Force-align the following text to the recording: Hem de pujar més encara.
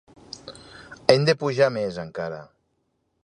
Hem 1.15 1.27
de 1.29 1.37
pujar 1.43 1.69
més 1.77 2.01
encara. 2.07 2.43